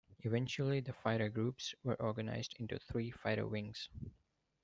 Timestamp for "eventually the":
0.23-0.93